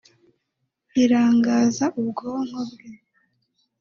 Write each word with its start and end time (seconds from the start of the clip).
irangaza 1.01 1.85
ubwonko 1.99 2.55
bwe 2.71 2.89